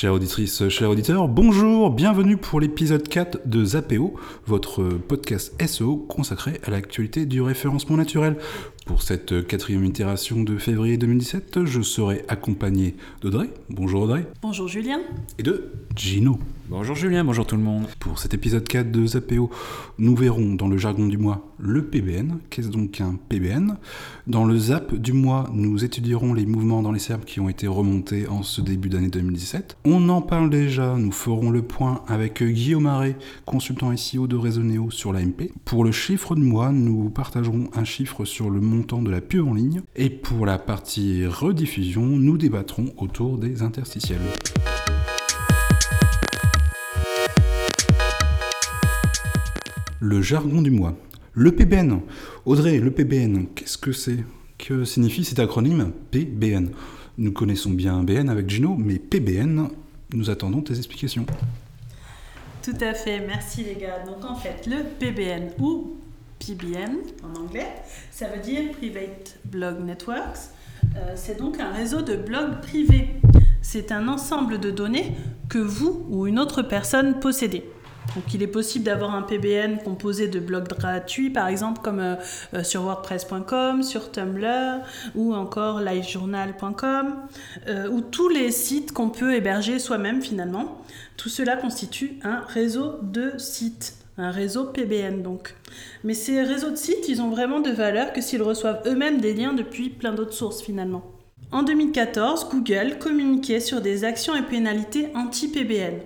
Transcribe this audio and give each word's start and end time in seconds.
Chères 0.00 0.14
auditrices, 0.14 0.68
chers 0.68 0.90
auditeurs, 0.90 1.26
bonjour, 1.26 1.90
bienvenue 1.90 2.36
pour 2.36 2.60
l'épisode 2.60 3.08
4 3.08 3.48
de 3.48 3.64
Zapéo, 3.64 4.14
votre 4.46 4.84
podcast 4.84 5.60
SEO 5.60 5.96
consacré 5.96 6.60
à 6.62 6.70
l'actualité 6.70 7.26
du 7.26 7.42
référencement 7.42 7.96
naturel. 7.96 8.36
Pour 8.88 9.02
cette 9.02 9.46
quatrième 9.46 9.84
itération 9.84 10.42
de 10.42 10.56
février 10.56 10.96
2017, 10.96 11.66
je 11.66 11.82
serai 11.82 12.24
accompagné 12.26 12.96
d'Audrey. 13.20 13.50
Bonjour 13.68 14.04
Audrey. 14.04 14.26
Bonjour 14.40 14.66
Julien. 14.66 15.00
Et 15.38 15.42
de 15.42 15.72
Gino. 15.94 16.38
Bonjour 16.70 16.96
Julien, 16.96 17.24
bonjour 17.24 17.46
tout 17.46 17.56
le 17.56 17.62
monde. 17.62 17.86
Pour 17.98 18.18
cet 18.18 18.34
épisode 18.34 18.68
4 18.68 18.90
de 18.90 19.06
Zapéo, 19.06 19.50
nous 19.98 20.14
verrons 20.14 20.54
dans 20.54 20.68
le 20.68 20.76
jargon 20.76 21.06
du 21.06 21.16
mois 21.16 21.48
le 21.58 21.82
PBN. 21.82 22.40
Qu'est-ce 22.50 22.68
donc 22.68 23.00
un 23.00 23.16
PBN 23.28 23.78
Dans 24.26 24.44
le 24.44 24.58
Zap 24.58 24.94
du 24.94 25.14
mois, 25.14 25.48
nous 25.52 25.82
étudierons 25.82 26.34
les 26.34 26.44
mouvements 26.44 26.82
dans 26.82 26.92
les 26.92 26.98
serbes 26.98 27.24
qui 27.24 27.40
ont 27.40 27.48
été 27.48 27.66
remontés 27.66 28.28
en 28.28 28.42
ce 28.42 28.60
début 28.60 28.90
d'année 28.90 29.08
2017. 29.08 29.78
On 29.86 30.10
en 30.10 30.20
parle 30.20 30.50
déjà, 30.50 30.94
nous 30.96 31.10
ferons 31.10 31.50
le 31.50 31.62
point 31.62 32.02
avec 32.06 32.42
Guillaume 32.42 32.86
Arré, 32.86 33.16
consultant 33.46 33.96
SEO 33.96 34.26
de 34.26 34.36
Resoneo 34.36 34.90
sur 34.90 35.14
l'AMP. 35.14 35.50
Pour 35.64 35.84
le 35.84 35.90
chiffre 35.90 36.34
du 36.34 36.42
mois, 36.42 36.70
nous 36.70 37.08
partagerons 37.08 37.70
un 37.74 37.84
chiffre 37.84 38.26
sur 38.26 38.50
le 38.50 38.60
de 38.78 39.10
la 39.10 39.20
pub 39.20 39.46
en 39.46 39.54
ligne. 39.54 39.82
Et 39.96 40.08
pour 40.08 40.46
la 40.46 40.58
partie 40.58 41.26
rediffusion, 41.26 42.02
nous 42.02 42.38
débattrons 42.38 42.92
autour 42.96 43.38
des 43.38 43.62
interstitiels. 43.62 44.20
Le 50.00 50.22
jargon 50.22 50.62
du 50.62 50.70
mois. 50.70 50.94
Le 51.32 51.52
PBN. 51.52 52.00
Audrey, 52.46 52.78
le 52.78 52.90
PBN, 52.90 53.46
qu'est-ce 53.54 53.78
que 53.78 53.92
c'est? 53.92 54.24
Que 54.56 54.84
signifie 54.84 55.24
cet 55.24 55.38
acronyme 55.38 55.92
PBN 56.10 56.70
Nous 57.18 57.32
connaissons 57.32 57.70
bien 57.70 58.02
BN 58.02 58.28
avec 58.28 58.48
Gino, 58.48 58.76
mais 58.76 58.98
PBN, 58.98 59.68
nous 60.14 60.30
attendons 60.30 60.62
tes 60.62 60.76
explications. 60.76 61.26
Tout 62.62 62.76
à 62.80 62.94
fait, 62.94 63.20
merci 63.26 63.64
les 63.64 63.74
gars. 63.74 64.04
Donc 64.04 64.24
en 64.24 64.34
fait, 64.34 64.66
le 64.66 64.84
PBN 64.98 65.50
ou 65.60 65.96
PBN 66.38 66.98
en 67.22 67.40
anglais, 67.40 67.68
ça 68.10 68.26
veut 68.28 68.40
dire 68.40 68.72
Private 68.72 69.38
Blog 69.44 69.80
Networks. 69.84 70.50
Euh, 70.96 71.12
c'est 71.14 71.38
donc 71.38 71.60
un 71.60 71.70
réseau 71.70 72.02
de 72.02 72.16
blogs 72.16 72.60
privés. 72.60 73.16
C'est 73.62 73.92
un 73.92 74.08
ensemble 74.08 74.58
de 74.58 74.70
données 74.70 75.14
que 75.48 75.58
vous 75.58 76.06
ou 76.08 76.26
une 76.26 76.38
autre 76.38 76.62
personne 76.62 77.20
possédez. 77.20 77.64
Donc 78.14 78.32
il 78.32 78.42
est 78.42 78.46
possible 78.46 78.86
d'avoir 78.86 79.14
un 79.14 79.20
PBN 79.20 79.82
composé 79.84 80.28
de 80.28 80.40
blogs 80.40 80.66
gratuits, 80.66 81.28
par 81.28 81.46
exemple 81.46 81.82
comme 81.82 82.00
euh, 82.00 82.14
euh, 82.54 82.64
sur 82.64 82.84
wordpress.com, 82.84 83.82
sur 83.82 84.10
Tumblr 84.10 84.78
ou 85.14 85.34
encore 85.34 85.80
livejournal.com, 85.80 87.14
ou 87.90 88.00
tous 88.00 88.28
les 88.30 88.50
sites 88.50 88.92
qu'on 88.92 89.10
peut 89.10 89.34
héberger 89.34 89.78
soi-même 89.78 90.22
finalement. 90.22 90.82
Tout 91.18 91.28
cela 91.28 91.56
constitue 91.56 92.18
un 92.22 92.40
réseau 92.48 92.94
de 93.02 93.36
sites, 93.36 93.98
un 94.18 94.30
réseau 94.30 94.64
PBN 94.64 95.22
donc. 95.22 95.54
Mais 96.04 96.14
ces 96.14 96.42
réseaux 96.42 96.70
de 96.70 96.76
sites, 96.76 97.08
ils 97.08 97.22
ont 97.22 97.30
vraiment 97.30 97.60
de 97.60 97.70
valeur 97.70 98.12
que 98.12 98.20
s'ils 98.20 98.42
reçoivent 98.42 98.82
eux-mêmes 98.86 99.20
des 99.20 99.32
liens 99.32 99.54
depuis 99.54 99.88
plein 99.88 100.12
d'autres 100.12 100.34
sources 100.34 100.60
finalement. 100.60 101.04
En 101.50 101.62
2014, 101.62 102.48
Google 102.50 102.98
communiquait 102.98 103.60
sur 103.60 103.80
des 103.80 104.04
actions 104.04 104.36
et 104.36 104.42
pénalités 104.42 105.08
anti-PBN. 105.14 106.00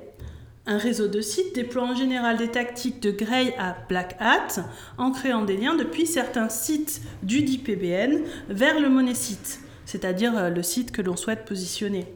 Un 0.66 0.78
réseau 0.78 1.08
de 1.08 1.20
sites 1.20 1.56
déploie 1.56 1.82
en 1.82 1.96
général 1.96 2.36
des 2.36 2.46
tactiques 2.46 3.00
de 3.00 3.10
Grey 3.10 3.52
à 3.58 3.77
Black 3.88 4.16
Hat 4.20 4.64
en 4.98 5.10
créant 5.10 5.44
des 5.44 5.56
liens 5.56 5.74
depuis 5.74 6.06
certains 6.06 6.48
sites 6.48 7.00
du 7.24 7.42
DPBN 7.42 8.20
vers 8.48 8.78
le 8.78 8.88
monet-site, 8.88 9.58
c'est-à-dire 9.84 10.38
euh, 10.38 10.50
le 10.50 10.62
site 10.62 10.92
que 10.92 11.02
l'on 11.02 11.16
souhaite 11.16 11.44
positionner. 11.44 12.06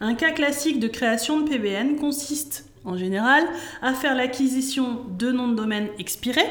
Un 0.00 0.14
cas 0.14 0.30
classique 0.30 0.80
de 0.80 0.88
création 0.88 1.42
de 1.42 1.50
PBN 1.50 1.96
consiste, 1.96 2.71
en 2.84 2.96
général, 2.96 3.44
à 3.80 3.94
faire 3.94 4.14
l'acquisition 4.14 5.00
de 5.18 5.32
noms 5.32 5.48
de 5.48 5.54
domaine 5.54 5.88
expirés, 5.98 6.50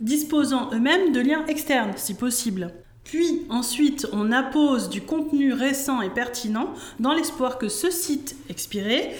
disposant 0.00 0.70
eux-mêmes 0.72 1.12
de 1.12 1.20
liens 1.20 1.46
externes, 1.46 1.92
si 1.96 2.14
possible. 2.14 2.72
Puis 3.04 3.42
ensuite, 3.50 4.08
on 4.12 4.32
appose 4.32 4.88
du 4.88 5.02
contenu 5.02 5.52
récent 5.52 6.00
et 6.00 6.10
pertinent 6.10 6.72
dans 7.00 7.12
l'espoir 7.12 7.58
que 7.58 7.68
ce 7.68 7.90
site 7.90 8.36
expiré 8.48 9.10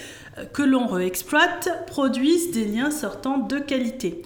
que 0.53 0.63
l'on 0.63 0.87
réexploite 0.87 1.87
produisent 1.87 2.51
des 2.51 2.65
liens 2.65 2.91
sortants 2.91 3.39
de 3.39 3.59
qualité. 3.59 4.23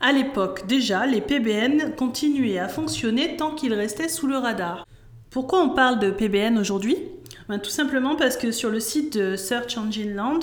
À 0.00 0.12
l'époque 0.12 0.66
déjà, 0.66 1.06
les 1.06 1.20
PBN 1.20 1.94
continuaient 1.96 2.58
à 2.58 2.68
fonctionner 2.68 3.36
tant 3.36 3.54
qu'ils 3.54 3.74
restaient 3.74 4.08
sous 4.08 4.26
le 4.26 4.36
radar. 4.36 4.86
Pourquoi 5.30 5.62
on 5.62 5.70
parle 5.70 6.00
de 6.00 6.10
PBN 6.10 6.58
aujourd'hui? 6.58 6.96
Ben, 7.48 7.58
Tout 7.58 7.70
simplement 7.70 8.16
parce 8.16 8.36
que 8.36 8.50
sur 8.50 8.70
le 8.70 8.80
site 8.80 9.16
de 9.16 9.36
Search 9.36 9.76
Engine 9.76 10.14
Land, 10.14 10.40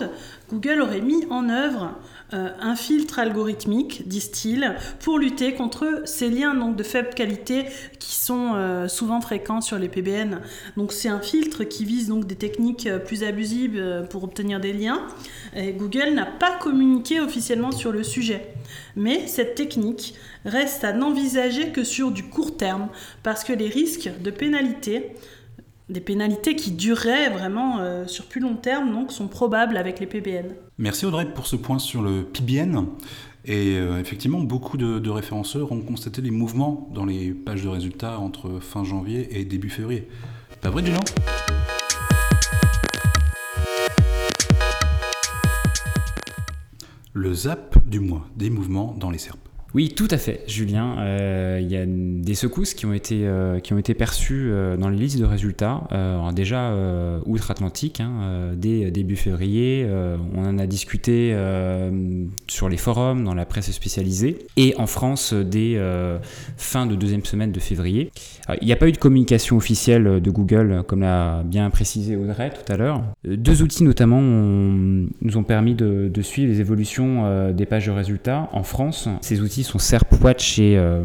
Google 0.49 0.81
aurait 0.81 1.01
mis 1.01 1.25
en 1.29 1.49
œuvre 1.49 1.95
euh, 2.31 2.49
un 2.59 2.75
filtre 2.75 3.17
algorithmique, 3.17 4.07
disent-ils, 4.07 4.75
pour 4.99 5.17
lutter 5.17 5.55
contre 5.55 6.03
ces 6.05 6.29
liens 6.29 6.53
donc, 6.53 6.75
de 6.75 6.83
faible 6.83 7.09
qualité 7.15 7.65
qui 7.97 8.15
sont 8.15 8.53
euh, 8.53 8.87
souvent 8.87 9.19
fréquents 9.19 9.61
sur 9.61 9.79
les 9.79 9.89
PBN. 9.89 10.39
Donc 10.77 10.91
c'est 10.91 11.09
un 11.09 11.21
filtre 11.21 11.63
qui 11.63 11.85
vise 11.85 12.07
donc 12.07 12.27
des 12.27 12.35
techniques 12.35 12.85
euh, 12.85 12.99
plus 12.99 13.23
abusives 13.23 14.05
pour 14.11 14.23
obtenir 14.23 14.59
des 14.59 14.73
liens. 14.73 15.01
Google 15.55 16.13
n'a 16.13 16.25
pas 16.25 16.51
communiqué 16.51 17.19
officiellement 17.19 17.71
sur 17.71 17.91
le 17.91 18.03
sujet. 18.03 18.53
Mais 18.95 19.25
cette 19.27 19.55
technique 19.55 20.13
reste 20.45 20.83
à 20.83 20.93
n'envisager 20.93 21.69
que 21.69 21.83
sur 21.83 22.11
du 22.11 22.23
court 22.23 22.57
terme 22.57 22.89
parce 23.23 23.43
que 23.43 23.53
les 23.53 23.67
risques 23.67 24.09
de 24.21 24.29
pénalité 24.29 25.15
des 25.89 26.01
pénalités 26.01 26.55
qui 26.55 26.71
dureraient 26.71 27.29
vraiment 27.29 27.79
euh, 27.79 28.05
sur 28.05 28.25
plus 28.25 28.41
long 28.41 28.55
terme, 28.55 28.91
donc 28.91 29.11
sont 29.11 29.27
probables 29.27 29.75
avec 29.77 29.99
les 29.99 30.05
PBN. 30.05 30.53
Merci 30.77 31.05
Audrey 31.05 31.25
pour 31.33 31.47
ce 31.47 31.55
point 31.55 31.79
sur 31.79 32.01
le 32.01 32.23
PBN. 32.23 32.85
Et 33.45 33.77
euh, 33.77 33.99
effectivement, 33.99 34.39
beaucoup 34.39 34.77
de, 34.77 35.09
référenceurs 35.09 35.71
ont 35.71 35.81
constaté 35.81 36.21
les 36.21 36.31
mouvements 36.31 36.89
dans 36.93 37.05
les 37.05 37.31
pages 37.31 37.63
de 37.63 37.69
résultats 37.69 38.19
entre 38.19 38.59
fin 38.59 38.83
janvier 38.83 39.39
et 39.39 39.45
début 39.45 39.69
février. 39.69 40.07
Pas 40.61 40.69
vrai, 40.69 40.85
Gino 40.85 40.99
Le 47.13 47.33
zap 47.33 47.75
du 47.87 47.99
mois, 47.99 48.27
des 48.35 48.49
mouvements 48.49 48.95
dans 48.97 49.09
les 49.09 49.17
SERP. 49.17 49.48
Oui, 49.75 49.89
tout 49.89 50.07
à 50.09 50.17
fait, 50.17 50.41
Julien. 50.47 50.95
Euh, 50.99 51.59
il 51.61 51.69
y 51.69 51.77
a 51.77 51.85
des 51.85 52.33
secousses 52.33 52.73
qui 52.73 52.87
ont 52.87 52.93
été, 52.93 53.27
euh, 53.27 53.59
qui 53.59 53.73
ont 53.73 53.77
été 53.77 53.93
perçues 53.93 54.49
euh, 54.49 54.77
dans 54.77 54.89
les 54.89 54.97
listes 54.97 55.19
de 55.19 55.25
résultats, 55.25 55.87
déjà 56.33 56.73
outre-Atlantique, 57.25 57.99
hein, 57.99 58.51
dès 58.55 58.91
début 58.91 59.15
février. 59.15 59.87
on 60.35 60.45
en 60.45 60.57
a 60.57 60.67
discuté 60.67 61.35
sur 62.47 62.69
les 62.69 62.77
forums, 62.77 63.23
dans 63.23 63.33
la 63.33 63.45
presse 63.45 63.71
spécialisée, 63.71 64.37
et 64.57 64.75
en 64.77 64.87
France 64.87 65.33
dès 65.33 65.79
fin 66.57 66.85
de 66.85 66.95
deuxième 66.95 67.25
semaine 67.25 67.51
de 67.51 67.59
février. 67.59 68.11
il 68.61 68.65
n'y 68.65 68.71
a 68.71 68.75
pas 68.75 68.87
eu 68.87 68.91
de 68.91 68.97
communication 68.97 69.57
officielle 69.57 70.21
de 70.21 70.31
Google, 70.31 70.83
comme 70.87 71.01
l'a 71.01 71.43
bien 71.43 71.69
précisé 71.69 72.15
Audrey 72.15 72.51
tout 72.51 72.71
à 72.71 72.77
l'heure. 72.77 73.03
Deux 73.25 73.61
outils 73.61 73.83
notamment 73.83 74.21
nous 74.21 75.37
ont 75.37 75.43
permis 75.43 75.75
de, 75.75 76.09
de 76.13 76.21
suivre 76.21 76.51
les 76.51 76.61
évolutions 76.61 77.51
des 77.51 77.65
pages 77.65 77.87
de 77.87 77.91
résultats 77.91 78.49
en 78.53 78.63
France. 78.63 79.09
Ces 79.21 79.41
outils 79.41 79.58
sont 79.63 79.79
SERPWatch 79.79 80.59
et, 80.59 80.77
euh, 80.77 81.03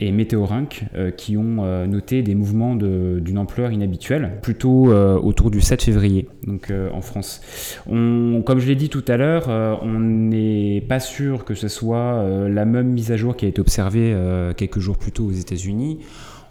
et 0.00 0.12
Météorink 0.12 0.84
euh, 0.94 1.10
qui 1.10 1.36
ont 1.36 1.58
euh, 1.60 1.86
noté 1.86 2.22
des 2.22 2.34
mouvements 2.34 2.74
d'une 2.74 3.38
ampleur 3.38 3.72
inhabituelle, 3.72 4.38
plutôt 4.42 4.86
autour 4.86 5.50
du 5.50 5.60
7 5.60 5.82
février, 5.82 6.28
donc 6.46 6.72
en 6.92 7.00
France. 7.00 7.40
On, 7.86 8.42
comme 8.44 8.58
je 8.58 8.66
l'ai 8.66 8.74
dit 8.74 8.88
tout 8.88 9.04
à 9.08 9.16
l'heure, 9.16 9.48
on 9.82 9.98
n'est 9.98 10.80
pas 10.80 11.00
sûr 11.00 11.44
que 11.44 11.54
ce 11.54 11.68
soit 11.68 12.48
la 12.48 12.64
même 12.64 12.88
mise 12.88 13.12
à 13.12 13.16
jour 13.16 13.36
qui 13.36 13.46
a 13.46 13.48
été 13.48 13.60
observée 13.60 14.16
quelques 14.56 14.78
jours 14.78 14.98
plus 14.98 15.12
tôt 15.12 15.24
aux 15.24 15.32
États-Unis. 15.32 16.00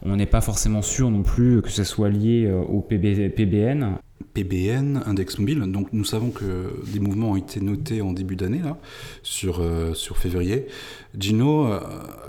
On 0.03 0.15
n'est 0.15 0.25
pas 0.25 0.41
forcément 0.41 0.81
sûr 0.81 1.09
non 1.09 1.23
plus 1.23 1.61
que 1.61 1.69
ce 1.69 1.83
soit 1.83 2.09
lié 2.09 2.51
au 2.69 2.81
PBN. 2.81 3.97
PBN, 4.35 5.01
index 5.05 5.39
mobile. 5.39 5.59
Donc 5.61 5.87
nous 5.93 6.03
savons 6.03 6.29
que 6.29 6.69
des 6.91 6.99
mouvements 6.99 7.31
ont 7.31 7.35
été 7.37 7.61
notés 7.61 8.01
en 8.01 8.13
début 8.13 8.35
d'année, 8.35 8.59
là, 8.59 8.77
sur, 9.23 9.61
euh, 9.61 9.93
sur 9.93 10.17
février. 10.17 10.67
Gino, 11.17 11.65
euh, 11.65 11.79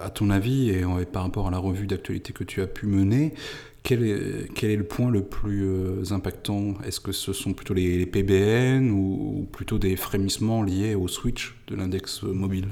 à 0.01 0.09
ton 0.09 0.31
avis, 0.31 0.71
et, 0.71 0.85
par 1.13 1.25
rapport 1.25 1.49
à 1.49 1.51
la 1.51 1.59
revue 1.59 1.87
d'actualité 1.87 2.33
que 2.33 2.45
tu 2.45 2.63
as 2.63 2.69
pu 2.69 2.87
mener, 2.87 3.35
quel 3.83 4.05
est, 4.05 4.53
quel 4.55 4.71
est 4.71 4.77
le 4.77 4.85
point 4.85 5.11
le 5.11 5.23
plus 5.23 5.65
euh, 5.65 6.13
impactant? 6.13 6.75
Est-ce 6.87 7.01
que 7.01 7.13
ce 7.13 7.33
sont 7.33 7.53
plutôt 7.53 7.75
les, 7.75 8.07
PBN 8.07 8.91
ou, 8.91 9.49
plutôt 9.51 9.79
des 9.79 9.97
frémissements 9.97 10.63
liés 10.63 10.95
au 10.95 11.09
switch 11.09 11.57
de 11.67 11.75
l'index 11.75 12.23
mobile? 12.23 12.69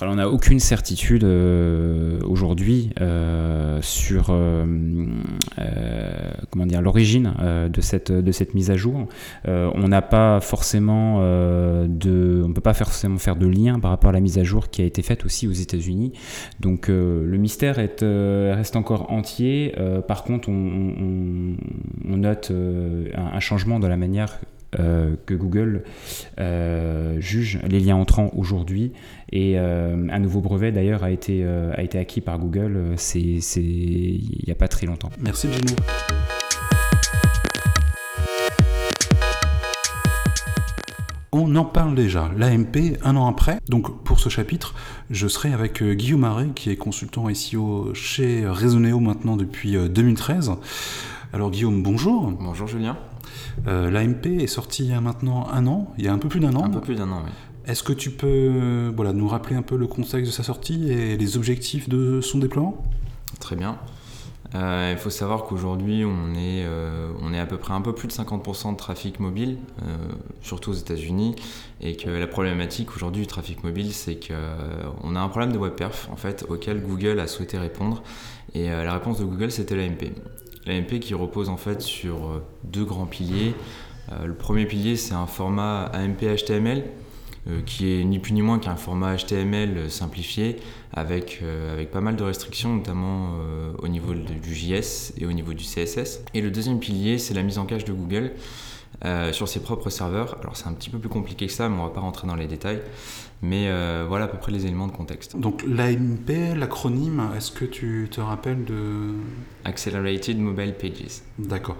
Alors, 0.00 0.14
on 0.14 0.16
n'a 0.16 0.30
aucune 0.30 0.60
certitude 0.60 1.24
euh, 1.24 2.18
aujourd'hui 2.24 2.90
euh, 3.00 3.82
sur 3.82 4.28
euh, 4.30 4.64
comment 6.50 6.64
dire 6.64 6.80
l'origine 6.80 7.34
de 7.70 7.80
cette 7.80 8.10
de 8.10 8.32
cette 8.32 8.54
mise 8.54 8.70
à 8.70 8.76
jour. 8.76 9.08
on 9.46 9.88
n'a 9.88 10.02
pas 10.02 10.40
forcément 10.40 11.20
de, 11.20 12.42
on 12.44 12.52
peut 12.52 12.60
pas 12.60 12.74
forcément 12.74 13.18
faire 13.18 13.36
de 13.36 13.46
lien 13.46 13.78
par 13.78 13.90
rapport 13.90 14.10
à 14.10 14.12
la 14.12 14.20
mise 14.20 14.38
à 14.38 14.44
jour 14.44 14.70
qui 14.70 14.82
a 14.82 14.84
été 14.84 15.02
faite 15.02 15.24
aussi 15.24 15.46
aux 15.46 15.52
États-Unis. 15.52 16.12
Donc 16.60 16.88
le 16.88 17.36
mystère 17.36 17.78
est, 17.78 18.02
reste 18.02 18.76
encore 18.76 19.12
entier. 19.12 19.74
par 20.08 20.24
contre, 20.24 20.48
on, 20.48 21.56
note 22.16 22.52
un, 22.52 23.40
changement 23.40 23.80
dans 23.80 23.88
la 23.88 23.96
manière 23.96 24.38
que 24.72 25.34
Google 25.34 25.82
juge 27.18 27.58
les 27.68 27.80
liens 27.80 27.96
entrants 27.96 28.30
aujourd'hui. 28.36 28.92
Et 29.32 29.58
un 29.58 30.18
nouveau 30.18 30.40
brevet 30.40 30.72
d'ailleurs 30.72 31.04
a, 31.04 31.10
été 31.10 31.44
a 31.44 31.82
été 31.82 31.98
acquis 31.98 32.20
par 32.20 32.38
Google 32.38 32.96
il 33.14 34.44
n'y 34.46 34.52
a 34.52 34.56
pas 34.56 34.68
très 34.68 34.86
longtemps. 34.86 35.10
Merci 35.20 35.48
Gino. 35.52 35.74
On 41.32 41.54
en 41.54 41.64
parle 41.64 41.94
déjà, 41.94 42.28
l'AMP, 42.36 42.98
un 43.02 43.16
an 43.16 43.28
après. 43.28 43.60
Donc 43.68 44.02
pour 44.02 44.18
ce 44.18 44.28
chapitre, 44.28 44.74
je 45.10 45.28
serai 45.28 45.52
avec 45.52 45.80
euh, 45.80 45.94
Guillaume 45.94 46.22
Marais, 46.22 46.48
qui 46.54 46.70
est 46.70 46.76
consultant 46.76 47.32
SEO 47.32 47.94
chez 47.94 48.48
Resoneo 48.48 48.98
maintenant 48.98 49.36
depuis 49.36 49.76
2013. 49.76 50.50
Euh, 50.50 50.54
Alors 51.32 51.52
Guillaume, 51.52 51.84
bonjour. 51.84 52.32
Bonjour 52.32 52.66
Julien. 52.66 52.98
Euh, 53.66 53.90
L'AMP 53.90 54.26
est 54.26 54.46
sorti 54.46 54.84
il 54.84 54.90
y 54.90 54.94
a 54.94 55.00
maintenant 55.00 55.48
un 55.50 55.66
an, 55.66 55.92
il 55.98 56.04
y 56.04 56.08
a 56.08 56.12
un 56.12 56.18
peu 56.18 56.28
plus 56.28 56.40
d'un 56.40 56.54
an. 56.54 56.64
Un 56.64 56.70
peu 56.70 56.80
plus 56.80 56.96
d'un 56.96 57.10
an, 57.10 57.22
oui. 57.24 57.30
Est-ce 57.66 57.82
que 57.82 57.92
tu 57.92 58.10
peux 58.10 58.90
voilà, 58.96 59.12
nous 59.12 59.28
rappeler 59.28 59.54
un 59.54 59.62
peu 59.62 59.76
le 59.76 59.86
contexte 59.86 60.26
de 60.26 60.30
sa 60.30 60.42
sortie 60.42 60.90
et 60.90 61.16
les 61.16 61.36
objectifs 61.36 61.88
de 61.88 62.20
son 62.20 62.38
déploiement? 62.38 62.82
Très 63.38 63.54
bien. 63.54 63.78
Euh, 64.54 64.90
il 64.92 64.98
faut 64.98 65.10
savoir 65.10 65.44
qu'aujourd'hui, 65.44 66.04
on, 66.04 66.34
est, 66.34 66.64
euh, 66.64 67.12
on 67.20 67.32
est 67.32 67.38
à 67.38 67.46
peu 67.46 67.56
près 67.56 67.72
un 67.72 67.80
peu 67.80 67.94
plus 67.94 68.08
de 68.08 68.12
50% 68.12 68.72
de 68.72 68.76
trafic 68.76 69.20
mobile, 69.20 69.58
euh, 69.82 69.96
surtout 70.42 70.70
aux 70.70 70.74
États-Unis, 70.74 71.36
et 71.80 71.96
que 71.96 72.10
la 72.10 72.26
problématique 72.26 72.94
aujourd'hui 72.96 73.22
du 73.22 73.28
trafic 73.28 73.62
mobile, 73.62 73.92
c'est 73.92 74.18
qu'on 74.18 75.16
a 75.16 75.20
un 75.20 75.28
problème 75.28 75.52
de 75.52 75.58
web 75.58 75.74
perf 75.74 76.08
en 76.10 76.16
fait, 76.16 76.44
auquel 76.48 76.82
Google 76.82 77.20
a 77.20 77.26
souhaité 77.26 77.58
répondre. 77.58 78.02
Et 78.54 78.68
la 78.68 78.92
réponse 78.92 79.20
de 79.20 79.24
Google, 79.24 79.52
c'était 79.52 79.76
l'AMP. 79.76 80.12
Qui 81.00 81.14
repose 81.14 81.48
en 81.48 81.56
fait 81.56 81.80
sur 81.80 82.42
deux 82.64 82.84
grands 82.84 83.06
piliers. 83.06 83.54
le 84.24 84.34
premier 84.34 84.66
pilier, 84.66 84.96
c'est 84.96 85.14
un 85.14 85.26
format 85.26 85.90
AMP 85.92 86.20
HTML 86.20 86.84
euh, 87.48 87.62
qui 87.64 87.90
est 87.90 88.04
ni 88.04 88.18
plus 88.18 88.34
ni 88.34 88.42
moins 88.42 88.58
qu'un 88.58 88.76
format 88.76 89.16
HTML 89.16 89.90
simplifié 89.90 90.56
avec, 90.92 91.40
euh, 91.42 91.72
avec 91.72 91.90
pas 91.90 92.02
mal 92.02 92.14
de 92.16 92.22
restrictions, 92.22 92.76
notamment 92.76 93.30
euh, 93.40 93.72
au 93.78 93.88
niveau 93.88 94.12
du 94.12 94.54
JS 94.54 95.14
et 95.16 95.24
au 95.24 95.32
niveau 95.32 95.54
du 95.54 95.64
CSS. 95.64 96.22
Et 96.34 96.42
le 96.42 96.50
deuxième 96.50 96.80
pilier, 96.80 97.16
c'est 97.16 97.32
la 97.32 97.42
mise 97.42 97.56
en 97.56 97.64
cache 97.64 97.86
de 97.86 97.94
Google. 97.94 98.32
Sur 99.32 99.48
ses 99.48 99.60
propres 99.60 99.90
serveurs. 99.90 100.36
Alors 100.40 100.56
c'est 100.56 100.66
un 100.66 100.72
petit 100.72 100.90
peu 100.90 100.98
plus 100.98 101.08
compliqué 101.08 101.46
que 101.46 101.52
ça, 101.52 101.68
mais 101.68 101.78
on 101.78 101.84
va 101.84 101.90
pas 101.90 102.00
rentrer 102.00 102.26
dans 102.26 102.36
les 102.36 102.46
détails. 102.46 102.82
Mais 103.42 103.70
voilà 104.06 104.26
à 104.26 104.28
peu 104.28 104.38
près 104.38 104.52
les 104.52 104.66
éléments 104.66 104.86
de 104.86 104.92
contexte. 104.92 105.38
Donc 105.38 105.64
l'AMP, 105.66 106.54
l'acronyme, 106.54 107.30
est-ce 107.36 107.50
que 107.50 107.64
tu 107.64 108.08
te 108.10 108.20
rappelles 108.20 108.64
de... 108.64 109.14
Accelerated 109.64 110.38
Mobile 110.38 110.74
Pages. 110.78 111.22
D'accord. 111.38 111.78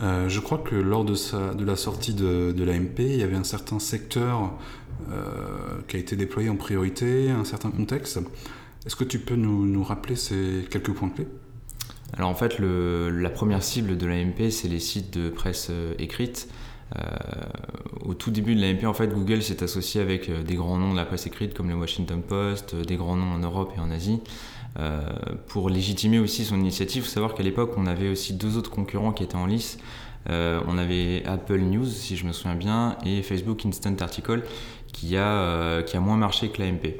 je 0.00 0.40
crois 0.40 0.58
que 0.58 0.74
lors 0.74 1.04
de, 1.04 1.14
de 1.54 1.64
la 1.64 1.76
sortie 1.76 2.12
de, 2.12 2.52
de 2.52 2.64
l'AMP, 2.64 2.98
il 2.98 3.16
y 3.16 3.22
avait 3.22 3.36
un 3.36 3.44
certain 3.44 3.78
secteur 3.78 4.52
euh, 5.10 5.80
qui 5.88 5.96
a 5.96 5.98
été 5.98 6.14
déployé 6.14 6.48
en 6.50 6.56
priorité, 6.56 7.30
un 7.30 7.44
certain 7.44 7.70
contexte. 7.70 8.20
Est-ce 8.86 8.96
que 8.96 9.04
tu 9.04 9.18
peux 9.18 9.34
nous, 9.34 9.82
rappeler 9.82 10.14
ces 10.14 10.66
quelques 10.70 10.92
points 10.92 11.08
clés? 11.08 11.26
Alors 12.16 12.30
en 12.30 12.34
fait, 12.34 12.58
la 12.58 13.30
première 13.30 13.62
cible 13.62 13.96
de 13.96 14.06
l'AMP, 14.06 14.50
c'est 14.50 14.68
les 14.68 14.80
sites 14.80 15.16
de 15.16 15.30
presse 15.30 15.68
euh, 15.70 15.94
écrite. 15.98 16.48
Euh, 16.96 17.02
au 18.04 18.14
tout 18.14 18.30
début 18.30 18.56
de 18.56 18.60
l'AMP, 18.60 18.84
en 18.84 18.94
fait, 18.94 19.08
Google 19.08 19.42
s'est 19.42 19.62
associé 19.62 20.00
avec 20.00 20.28
des 20.44 20.54
grands 20.56 20.76
noms 20.76 20.92
de 20.92 20.96
la 20.96 21.04
presse 21.04 21.26
écrite 21.26 21.54
comme 21.54 21.68
le 21.68 21.76
Washington 21.76 22.20
Post, 22.20 22.74
des 22.74 22.96
grands 22.96 23.16
noms 23.16 23.32
en 23.32 23.38
Europe 23.38 23.72
et 23.76 23.80
en 23.80 23.92
Asie, 23.92 24.18
pour 25.46 25.70
légitimer 25.70 26.18
aussi 26.18 26.44
son 26.44 26.58
initiative. 26.58 27.02
Il 27.02 27.06
faut 27.06 27.12
savoir 27.12 27.34
qu'à 27.34 27.44
l'époque, 27.44 27.74
on 27.76 27.86
avait 27.86 28.08
aussi 28.08 28.32
deux 28.32 28.56
autres 28.56 28.70
concurrents 28.70 29.12
qui 29.12 29.22
étaient 29.22 29.36
en 29.36 29.46
lice. 29.46 29.78
on 30.28 30.78
avait 30.78 31.22
Apple 31.26 31.60
News, 31.60 31.86
si 31.86 32.16
je 32.16 32.26
me 32.26 32.32
souviens 32.32 32.56
bien, 32.56 32.96
et 33.06 33.22
Facebook 33.22 33.64
Instant 33.64 33.94
Article, 34.00 34.42
qui 34.92 35.16
a, 35.16 35.26
euh, 35.26 35.82
qui 35.82 35.96
a 35.96 36.00
moins 36.00 36.16
marché 36.16 36.48
que 36.48 36.62
l'AMP. 36.62 36.96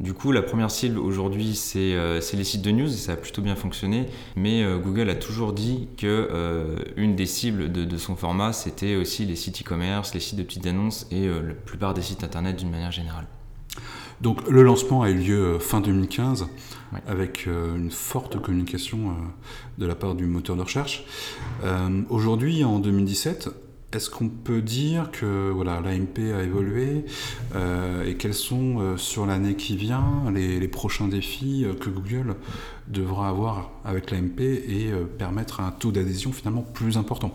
Du 0.00 0.14
coup, 0.14 0.32
la 0.32 0.40
première 0.40 0.70
cible 0.70 0.98
aujourd'hui, 0.98 1.60
euh, 1.76 2.20
c'est 2.22 2.36
les 2.38 2.44
sites 2.44 2.62
de 2.62 2.70
news 2.70 2.88
et 2.88 2.96
ça 2.96 3.12
a 3.12 3.16
plutôt 3.16 3.42
bien 3.42 3.54
fonctionné. 3.54 4.06
Mais 4.34 4.62
euh, 4.62 4.78
Google 4.78 5.10
a 5.10 5.14
toujours 5.14 5.52
dit 5.52 5.88
que 5.98 6.74
une 6.96 7.16
des 7.16 7.26
cibles 7.26 7.70
de, 7.70 7.96
son 7.98 8.16
format, 8.16 8.54
c'était 8.54 8.96
aussi 8.96 9.26
les 9.26 9.36
sites 9.36 9.60
e-commerce, 9.60 10.14
les 10.14 10.20
sites 10.20 10.38
de 10.38 10.42
petites 10.42 10.66
annonces 10.66 11.06
et 11.10 11.26
la 11.28 11.52
plupart 11.52 11.92
des 11.92 12.00
sites 12.00 12.24
internet 12.24 12.56
d'une 12.56 12.70
manière 12.70 12.92
générale. 12.92 13.26
Donc 14.22 14.48
le 14.48 14.62
lancement 14.62 15.02
a 15.02 15.10
eu 15.10 15.14
lieu 15.14 15.58
fin 15.58 15.80
2015 15.80 16.46
avec 17.06 17.46
une 17.46 17.90
forte 17.90 18.40
communication 18.40 19.16
de 19.78 19.86
la 19.86 19.94
part 19.94 20.14
du 20.14 20.26
moteur 20.26 20.56
de 20.56 20.62
recherche. 20.62 21.04
Aujourd'hui, 22.08 22.64
en 22.64 22.78
2017, 22.78 23.50
est-ce 23.92 24.08
qu'on 24.08 24.28
peut 24.28 24.62
dire 24.62 25.10
que 25.10 25.50
voilà, 25.50 25.80
l'AMP 25.80 26.32
a 26.32 26.42
évolué 26.42 27.04
euh, 27.56 28.06
et 28.06 28.14
quels 28.14 28.34
sont 28.34 28.78
euh, 28.78 28.96
sur 28.96 29.26
l'année 29.26 29.54
qui 29.54 29.76
vient 29.76 30.24
les, 30.32 30.68
prochains 30.68 31.08
défis 31.08 31.64
euh, 31.64 31.74
que 31.74 31.90
Google 31.90 32.36
devra 32.86 33.28
avoir 33.28 33.70
avec 33.84 34.10
l'AMP 34.10 34.40
et 34.40 34.92
permettre 35.18 35.60
un 35.60 35.72
taux 35.72 35.90
d'adhésion 35.90 36.32
finalement 36.32 36.62
plus 36.62 36.96
important? 36.96 37.34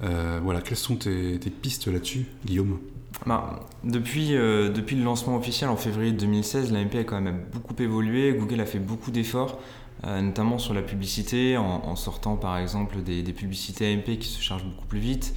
Voilà, 0.00 0.60
quelles 0.60 0.76
sont 0.76 0.96
tes, 0.96 1.38
pistes 1.38 1.88
là-dessus, 1.88 2.26
Guillaume? 2.44 2.78
Bah, 3.24 3.60
depuis, 3.82 4.32
depuis 4.32 4.94
le 4.94 5.02
lancement 5.02 5.36
officiel 5.36 5.70
en 5.70 5.76
février 5.76 6.12
2016, 6.12 6.70
l'AMP 6.70 6.98
a 6.98 7.04
quand 7.04 7.20
même 7.20 7.40
beaucoup 7.52 7.74
évolué. 7.82 8.34
Google 8.38 8.60
a 8.60 8.66
fait 8.66 8.78
beaucoup 8.78 9.10
d'efforts. 9.10 9.58
Notamment 10.04 10.58
sur 10.58 10.74
la 10.74 10.82
publicité, 10.82 11.56
en, 11.56 11.96
sortant 11.96 12.36
par 12.36 12.58
exemple 12.58 13.02
des, 13.02 13.22
publicités 13.32 13.92
AMP 13.92 14.18
qui 14.18 14.28
se 14.28 14.40
chargent 14.40 14.64
beaucoup 14.64 14.86
plus 14.86 15.00
vite, 15.00 15.34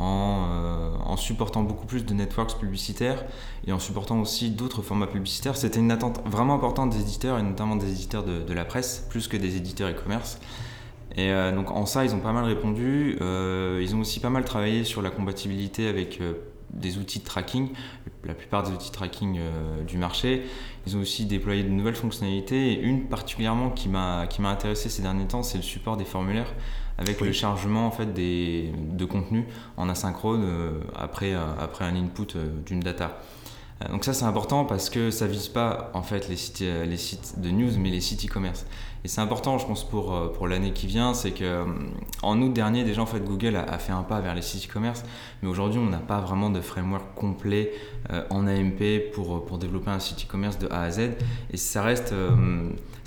euh, 0.00 0.96
en, 1.04 1.16
supportant 1.16 1.62
beaucoup 1.62 1.84
plus 1.84 2.06
de 2.06 2.14
networks 2.14 2.58
publicitaires 2.58 3.22
et 3.66 3.72
en 3.72 3.78
supportant 3.78 4.18
aussi 4.20 4.50
d'autres 4.50 4.80
formats 4.80 5.06
publicitaires. 5.06 5.56
C'était 5.56 5.78
une 5.78 5.90
attente 5.90 6.22
vraiment 6.24 6.54
importante 6.54 6.90
des 6.90 7.00
éditeurs 7.00 7.38
et 7.38 7.42
notamment 7.42 7.76
des 7.76 7.90
éditeurs 7.90 8.24
de, 8.24 8.52
la 8.54 8.64
presse, 8.64 9.06
plus 9.10 9.28
que 9.28 9.36
des 9.36 9.56
éditeurs 9.56 9.90
e-commerce. 9.90 10.40
Et 11.16 11.30
euh, 11.30 11.54
donc 11.54 11.70
en 11.70 11.84
ça, 11.84 12.04
ils 12.04 12.14
ont 12.14 12.20
pas 12.20 12.32
mal 12.32 12.44
répondu. 12.44 13.18
Euh, 13.20 13.80
ils 13.82 13.94
ont 13.94 14.00
aussi 14.00 14.20
pas 14.20 14.30
mal 14.30 14.44
travaillé 14.44 14.84
sur 14.84 15.02
la 15.02 15.10
compatibilité 15.10 15.86
avec 15.88 16.20
des 16.72 16.96
outils 16.96 17.18
de 17.18 17.24
tracking, 17.24 17.68
la 18.24 18.34
plupart 18.34 18.62
des 18.62 18.72
outils 18.72 18.90
de 18.90 18.94
tracking 18.94 19.40
du 19.86 19.98
marché. 19.98 20.42
Ils 20.86 20.96
ont 20.96 21.00
aussi 21.00 21.24
déployé 21.24 21.62
de 21.62 21.68
nouvelles 21.68 21.94
fonctionnalités 21.94 22.72
et 22.72 22.80
une 22.80 23.08
particulièrement 23.08 23.70
qui 23.70 23.88
m'a 23.88 24.26
intéressé 24.44 24.88
ces 24.88 25.02
derniers 25.02 25.26
temps, 25.26 25.42
c'est 25.42 25.58
le 25.58 25.64
support 25.64 25.96
des 25.96 26.04
formulaires 26.04 26.52
avec 27.00 27.20
le 27.20 27.32
chargement 27.32 27.86
en 27.86 27.90
fait 27.90 28.12
des, 28.12 28.72
de 28.76 29.04
contenu 29.04 29.46
en 29.76 29.88
asynchrone 29.88 30.44
euh, 30.44 30.80
après, 30.94 31.32
euh, 31.32 31.46
après 31.58 31.84
un 31.84 31.96
input 31.96 32.36
euh, 32.36 32.48
d'une 32.64 32.80
data. 32.80 33.18
Donc 33.90 34.04
ça 34.04 34.12
c'est 34.12 34.26
important 34.26 34.66
parce 34.66 34.90
que 34.90 35.10
ça 35.10 35.26
vise 35.26 35.48
pas 35.48 35.90
en 35.94 36.02
fait 36.02 36.28
les 36.28 36.36
sites, 36.36 36.60
les 36.60 36.98
sites 36.98 37.40
de 37.40 37.48
news 37.48 37.70
mais 37.78 37.88
les 37.88 38.02
sites 38.02 38.26
e-commerce. 38.26 38.66
Et 39.04 39.08
c'est 39.08 39.20
important 39.20 39.58
je 39.58 39.66
pense 39.66 39.88
pour, 39.88 40.32
pour 40.32 40.48
l'année 40.48 40.72
qui 40.72 40.86
vient, 40.86 41.14
c'est 41.14 41.30
que 41.30 41.64
en 42.22 42.40
août 42.40 42.52
dernier 42.52 42.84
déjà 42.84 43.02
en 43.02 43.06
fait 43.06 43.20
Google 43.20 43.56
a, 43.56 43.78
fait 43.78 43.92
un 43.92 44.02
pas 44.02 44.20
vers 44.20 44.34
les 44.34 44.42
sites 44.42 44.68
e-commerce, 44.68 45.04
mais 45.42 45.48
aujourd'hui 45.48 45.78
on 45.78 45.88
n'a 45.88 45.98
pas 45.98 46.20
vraiment 46.20 46.50
de 46.50 46.60
framework 46.60 47.14
complet 47.14 47.72
en 48.28 48.46
AMP 48.46 49.10
pour, 49.14 49.44
pour 49.44 49.58
développer 49.58 49.90
un 49.90 50.00
site 50.00 50.26
e-commerce 50.26 50.58
de 50.58 50.68
A 50.70 50.82
à 50.82 50.90
Z. 50.90 51.12
Et 51.50 51.56
ça 51.56 51.82
reste 51.82 52.14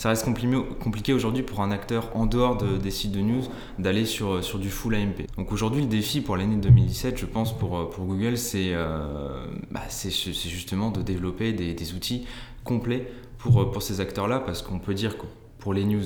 ça 0.04 0.10
reste 0.10 0.26
compliqué 0.26 1.14
aujourd'hui 1.14 1.44
pour 1.44 1.62
un 1.62 1.72
acteur 1.72 2.10
en 2.14 2.26
dehors 2.26 2.58
des 2.58 2.92
sites 2.92 3.14
de 3.14 3.22
news 3.22 3.44
d'aller 3.80 4.06
sur, 4.06 4.44
sur 4.44 4.60
du 4.60 4.70
full 4.70 4.96
AMP. 4.96 5.28
Donc 5.38 5.54
aujourd'hui, 5.54 5.82
le 5.82 5.88
défi 5.88 6.20
pour 6.20 6.36
l'année 6.36 6.58
2017, 6.58 7.18
je 7.18 7.26
pense, 7.26 7.58
pour, 7.58 7.90
pour 7.90 8.06
Google, 8.06 8.36
euh, 8.56 9.48
bah, 9.72 9.82
c'est 9.88 10.12
justement 10.12 10.92
de 10.92 11.02
développer 11.02 11.54
des, 11.54 11.94
outils 11.94 12.26
complets 12.66 13.10
pour, 13.38 13.72
pour 13.72 13.82
ces 13.82 14.02
acteurs-là, 14.02 14.40
parce 14.40 14.62
qu'on 14.62 14.80
peut 14.80 14.94
dire 14.94 15.18
que 15.18 15.26
pour 15.60 15.74
les 15.74 15.86
news, 15.86 16.04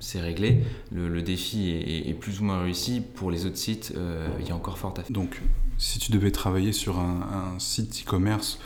c'est 0.00 0.20
réglé. 0.20 0.62
Le, 0.92 1.22
défi 1.22 1.70
est, 1.70 2.14
plus 2.14 2.40
ou 2.40 2.44
moins 2.44 2.62
réussi. 2.62 3.00
Pour 3.00 3.30
les 3.30 3.46
autres 3.46 3.56
sites, 3.56 3.92
euh, 3.96 4.28
il 4.40 4.46
y 4.46 4.50
a 4.50 4.54
encore 4.54 4.78
fort 4.78 4.92
à 4.96 5.02
faire. 5.02 5.10
Donc, 5.10 5.40
si 5.76 5.98
tu 5.98 6.12
devais 6.12 6.30
travailler 6.30 6.72
sur 6.72 6.98
un, 6.98 7.58
site 7.58 8.04
e-commerce 8.04 8.58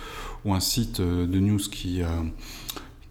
ou 0.44 0.54
un 0.54 0.60
site 0.60 1.00
euh, 1.00 1.26
de 1.26 1.38
news 1.38 1.58
qui, 1.58 2.02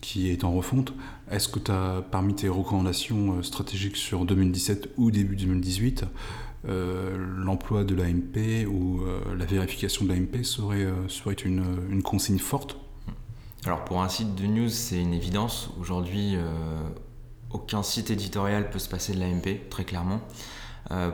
qui 0.01 0.29
est 0.29 0.43
en 0.43 0.51
refonte, 0.51 0.93
est-ce 1.31 1.47
que 1.47 1.59
tu 1.59 1.71
as, 1.71 2.03
parmi 2.11 2.35
tes 2.35 2.49
recommandations 2.49 3.37
euh, 3.37 3.41
stratégiques 3.41 3.95
sur 3.95 4.25
2017 4.25 4.89
ou 4.97 5.11
début 5.11 5.37
2018, 5.37 6.03
euh, 6.67 7.15
l'emploi 7.37 7.85
de 7.85 7.95
l'AMP 7.95 8.67
ou 8.67 9.01
euh, 9.01 9.21
la 9.37 9.45
vérification 9.45 10.05
de 10.05 10.09
l'AMP 10.09 10.43
serait, 10.43 10.87
serait 11.07 11.33
une, 11.33 12.03
consigne 12.03 12.39
forte? 12.39 12.77
Alors 13.63 13.85
pour 13.85 14.01
un 14.01 14.09
site 14.09 14.35
de 14.35 14.45
news, 14.45 14.69
c'est 14.69 14.99
une 14.99 15.13
évidence. 15.13 15.69
Aujourd'hui, 15.79 16.35
aucun 17.53 17.83
site 17.83 18.11
éditorial 18.11 18.69
peut 18.69 18.79
se 18.79 18.89
passer 18.89 19.13
de 19.13 19.19
l'AMP, 19.19 19.69
très 19.69 19.83
clairement. 19.83 20.21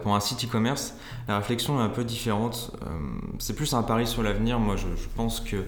pour 0.03 0.15
un 0.15 0.19
site 0.19 0.45
e-commerce, 0.45 0.95
la 1.27 1.37
réflexion 1.37 1.79
est 1.79 1.83
un 1.83 1.89
peu 1.89 2.03
différente. 2.03 2.71
c'est 3.39 3.55
plus 3.55 3.73
un 3.73 3.83
pari 3.83 4.07
sur 4.07 4.23
l'avenir. 4.23 4.59
Moi, 4.59 4.75
je, 4.75 4.87
pense 5.15 5.39
que 5.39 5.65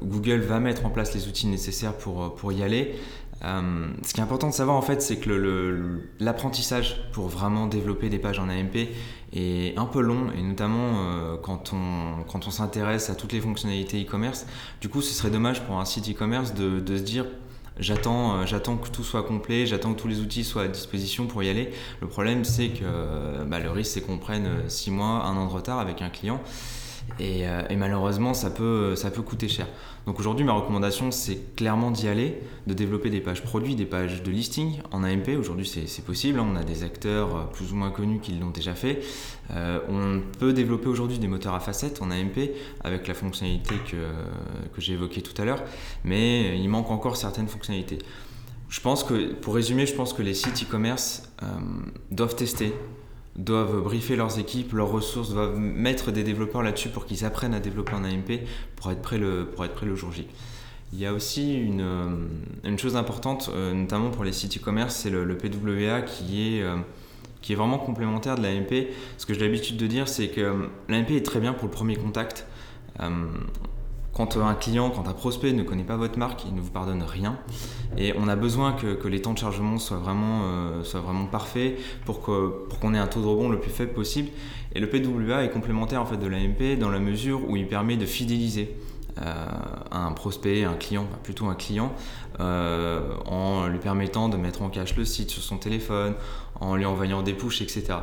Google 0.00 0.40
va 0.40 0.60
mettre 0.60 0.84
en 0.84 0.90
place 0.90 1.14
les 1.14 1.28
outils 1.28 1.46
nécessaires 1.46 1.94
pour, 1.94 2.52
y 2.52 2.62
aller. 2.62 2.96
Euh, 3.44 3.88
ce 4.02 4.14
qui 4.14 4.20
est 4.20 4.22
important 4.22 4.48
de 4.48 4.54
savoir 4.54 4.76
en 4.76 4.82
fait, 4.82 5.02
c'est 5.02 5.18
que 5.18 6.00
l'apprentissage 6.20 6.96
pour 7.12 7.28
vraiment 7.28 7.66
développer 7.66 8.08
des 8.08 8.18
pages 8.18 8.38
en 8.38 8.48
AMP 8.48 8.88
est 9.32 9.78
un 9.78 9.84
peu 9.84 10.00
long 10.00 10.30
et 10.36 10.42
notamment 10.42 10.94
euh, 10.96 11.36
quand 11.36 11.72
on, 11.72 12.50
s'intéresse 12.50 13.10
à 13.10 13.14
toutes 13.14 13.32
les 13.32 13.40
fonctionnalités 13.40 14.02
e-commerce. 14.02 14.46
Du 14.80 14.88
coup, 14.88 15.02
ce 15.02 15.12
serait 15.12 15.30
dommage 15.30 15.62
pour 15.64 15.78
un 15.78 15.84
site 15.84 16.08
e-commerce 16.08 16.54
de, 16.54 16.80
se 16.96 17.02
dire 17.02 17.26
j'attends 17.78 18.36
euh, 18.36 18.46
j'attends 18.46 18.76
que 18.76 18.88
tout 18.88 19.04
soit 19.04 19.22
complet, 19.22 19.66
j'attends 19.66 19.94
que 19.94 20.00
tous 20.00 20.08
les 20.08 20.20
outils 20.20 20.44
soient 20.44 20.62
à 20.62 20.68
disposition 20.68 21.26
pour 21.26 21.42
y 21.42 21.48
aller. 21.48 21.72
Le 22.00 22.08
problème, 22.08 22.44
c'est 22.44 22.68
que 22.68 23.44
bah, 23.44 23.58
le 23.58 23.70
risque, 23.70 23.92
c'est 23.92 24.00
qu'on 24.00 24.18
prenne 24.18 24.68
6 24.68 24.90
mois, 24.90 25.24
un 25.24 25.36
an 25.36 25.46
de 25.46 25.52
retard 25.52 25.78
avec 25.78 26.02
un 26.02 26.10
client. 26.10 26.40
Et, 27.18 27.42
et, 27.70 27.76
malheureusement, 27.76 28.34
ça 28.34 28.50
peut, 28.50 28.94
ça 28.94 29.10
peut 29.10 29.22
coûter 29.22 29.48
cher. 29.48 29.66
Donc 30.06 30.20
aujourd'hui, 30.20 30.44
ma 30.44 30.52
recommandation, 30.52 31.10
c'est 31.10 31.56
clairement 31.56 31.90
d'y 31.90 32.08
aller, 32.08 32.38
de 32.66 32.74
développer 32.74 33.10
des 33.10 33.20
pages 33.20 33.42
produits, 33.42 33.74
des 33.74 33.86
pages 33.86 34.22
de 34.22 34.30
listing 34.30 34.80
en 34.92 35.02
AMP. 35.02 35.36
Aujourd'hui, 35.38 35.66
c'est 35.66 36.04
possible. 36.04 36.38
Hein. 36.38 36.46
On 36.52 36.56
a 36.56 36.62
des 36.62 36.82
acteurs 36.84 37.36
euh, 37.36 37.44
plus 37.44 37.72
ou 37.72 37.76
moins 37.76 37.90
connus 37.90 38.20
qui 38.20 38.32
l'ont 38.32 38.50
déjà 38.50 38.74
fait. 38.74 39.00
Euh, 39.52 39.80
on 39.88 40.20
peut 40.38 40.52
développer 40.52 40.88
aujourd'hui 40.88 41.18
des 41.18 41.28
moteurs 41.28 41.54
à 41.54 41.60
facettes 41.60 42.02
en 42.02 42.10
AMP 42.10 42.50
avec 42.84 43.08
la 43.08 43.14
fonctionnalité 43.14 43.74
que, 43.90 43.96
que 44.74 44.80
j'ai 44.80 44.92
évoquée 44.92 45.22
tout 45.22 45.40
à 45.40 45.44
l'heure, 45.44 45.62
mais 46.04 46.58
il 46.58 46.68
manque 46.68 46.90
encore 46.90 47.16
certaines 47.16 47.48
fonctionnalités. 47.48 47.98
Je 48.68 48.80
pense 48.80 49.04
que, 49.04 49.32
pour 49.34 49.54
résumer, 49.54 49.86
je 49.86 49.94
pense 49.94 50.12
que 50.12 50.22
les 50.22 50.34
sites 50.34 50.64
e-commerce 50.64 51.30
euh, 51.42 51.46
doivent 52.10 52.34
tester 52.34 52.74
doivent 53.36 53.82
briefer 53.82 54.16
leurs 54.16 54.38
équipes, 54.38 54.72
leurs 54.72 54.90
ressources, 54.90 55.30
doivent 55.30 55.58
mettre 55.58 56.10
des 56.10 56.22
développeurs 56.22 56.62
là-dessus 56.62 56.88
pour 56.88 57.06
qu'ils 57.06 57.24
apprennent 57.24 57.54
à 57.54 57.60
développer 57.60 57.92
en 57.94 58.04
AMP 58.04 58.40
pour 58.76 58.90
être 58.90 59.02
prêt 59.02 59.18
le, 59.18 59.46
pour 59.46 59.64
être 59.64 59.84
le 59.84 59.94
jour 59.94 60.12
J. 60.12 60.26
Il 60.92 61.00
y 61.00 61.06
a 61.06 61.12
aussi 61.12 61.54
une, 61.54 61.80
euh, 61.80 62.08
une 62.64 62.78
chose 62.78 62.96
importante, 62.96 63.50
euh, 63.52 63.74
notamment 63.74 64.10
pour 64.10 64.24
les 64.24 64.32
sites 64.32 64.56
e-commerce, 64.56 64.94
c'est 64.94 65.10
le, 65.10 65.36
PWA 65.36 66.02
qui 66.02 66.56
est, 66.56 66.62
euh, 66.62 66.76
qui 67.42 67.52
est 67.52 67.56
vraiment 67.56 67.78
complémentaire 67.78 68.36
de 68.36 68.42
l'AMP. 68.42 68.88
Ce 69.18 69.26
que 69.26 69.34
j'ai 69.34 69.40
l'habitude 69.40 69.76
de 69.76 69.86
dire, 69.86 70.08
c'est 70.08 70.28
que 70.28 70.68
l'AMP 70.88 71.10
est 71.10 71.26
très 71.26 71.40
bien 71.40 71.52
pour 71.52 71.64
le 71.64 71.72
premier 71.72 71.96
contact. 71.96 72.46
Quand 74.16 74.38
un 74.38 74.54
client, 74.54 74.88
quand 74.88 75.08
un 75.08 75.12
prospect 75.12 75.52
ne 75.52 75.62
connaît 75.62 75.84
pas 75.84 75.98
votre 75.98 76.18
marque, 76.18 76.46
il 76.46 76.54
ne 76.54 76.60
vous 76.62 76.70
pardonne 76.70 77.02
rien. 77.02 77.36
Et 77.98 78.14
on 78.16 78.28
a 78.28 78.34
besoin 78.34 78.72
que, 78.72 79.06
les 79.06 79.20
temps 79.20 79.34
de 79.34 79.38
chargement 79.38 79.76
soient 79.76 79.98
vraiment, 79.98 80.44
euh, 80.44 80.82
soient 80.84 81.02
vraiment 81.02 81.26
parfaits 81.26 81.76
pour 82.06 82.22
qu'on 82.22 82.50
pour 82.70 82.94
ait 82.94 82.98
un 82.98 83.08
taux 83.08 83.20
de 83.20 83.26
rebond 83.26 83.50
le 83.50 83.60
plus 83.60 83.70
faible 83.70 83.92
possible. 83.92 84.30
Et 84.74 84.80
le 84.80 84.88
PWA 84.88 85.44
est 85.44 85.50
complémentaire 85.50 86.00
en 86.00 86.06
fait 86.06 86.16
de 86.16 86.26
l'AMP 86.26 86.78
dans 86.80 86.88
la 86.88 86.98
mesure 86.98 87.46
où 87.46 87.58
il 87.58 87.68
permet 87.68 87.98
de 87.98 88.06
fidéliser 88.06 88.74
euh, 89.20 89.34
un 89.90 90.12
prospect, 90.12 90.64
un 90.64 90.76
client, 90.76 91.06
plutôt 91.22 91.48
un 91.48 91.54
client, 91.54 91.92
euh, 92.40 93.02
en 93.26 93.66
lui 93.66 93.78
permettant 93.78 94.30
de 94.30 94.38
mettre 94.38 94.62
en 94.62 94.70
cache 94.70 94.96
le 94.96 95.04
site 95.04 95.28
sur 95.28 95.42
son 95.42 95.58
téléphone, 95.58 96.14
en 96.58 96.74
lui 96.74 96.86
envoyant 96.86 97.20
des 97.20 97.34
pushs, 97.34 97.60
etc. 97.60 97.98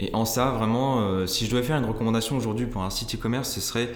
Et 0.00 0.10
en 0.12 0.24
ça, 0.24 0.50
vraiment, 0.50 1.26
si 1.26 1.44
je 1.44 1.50
devais 1.50 1.62
faire 1.62 1.76
une 1.76 1.84
recommandation 1.84 2.36
aujourd'hui 2.36 2.66
pour 2.66 2.82
un 2.82 2.90
site 2.90 3.14
e-commerce, 3.14 3.50
ce 3.50 3.60
serait 3.60 3.90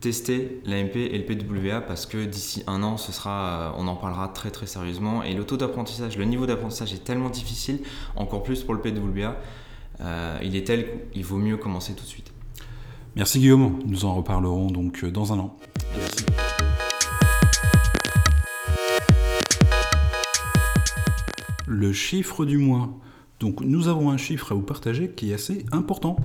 tester 0.00 0.62
l'AMP 0.64 0.96
et 0.96 1.18
le 1.18 1.24
PWA 1.24 1.80
parce 1.80 2.06
que 2.06 2.24
d'ici 2.24 2.62
un 2.66 2.82
an, 2.82 2.96
ce 2.96 3.12
sera, 3.12 3.72
euh, 3.72 3.76
on 3.76 3.86
en 3.86 3.96
parlera 3.96 4.28
très 4.28 4.50
très 4.50 4.66
sérieusement. 4.66 5.22
Et 5.22 5.34
le 5.34 5.44
taux 5.44 5.56
d'apprentissage, 5.56 6.16
le 6.16 6.24
niveau 6.24 6.46
d'apprentissage 6.46 6.94
est 6.94 7.04
tellement 7.04 7.30
difficile, 7.30 7.80
encore 8.16 8.42
plus 8.42 8.62
pour 8.64 8.74
le 8.74 8.80
PWA, 8.80 9.36
euh, 10.00 10.38
il 10.42 10.56
est 10.56 10.66
tel 10.66 11.10
qu'il 11.12 11.24
vaut 11.24 11.36
mieux 11.36 11.58
commencer 11.58 11.94
tout 11.94 12.04
de 12.04 12.08
suite. 12.08 12.32
Merci 13.14 13.40
Guillaume, 13.40 13.78
nous 13.84 14.04
en 14.04 14.14
reparlerons 14.14 14.70
donc 14.70 15.04
euh, 15.04 15.10
dans 15.10 15.32
un 15.32 15.38
an. 15.38 15.56
Merci. 15.96 16.24
Le 21.66 21.92
chiffre 21.92 22.44
du 22.44 22.58
mois. 22.58 22.90
Donc 23.38 23.60
nous 23.60 23.88
avons 23.88 24.10
un 24.10 24.18
chiffre 24.18 24.52
à 24.52 24.54
vous 24.54 24.62
partager 24.62 25.10
qui 25.10 25.30
est 25.30 25.34
assez 25.34 25.64
important. 25.72 26.16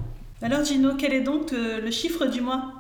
Alors 0.42 0.66
Gino, 0.66 0.92
quel 0.98 1.14
est 1.14 1.22
donc 1.22 1.52
le 1.52 1.90
chiffre 1.92 2.26
du 2.26 2.42
mois? 2.42 2.74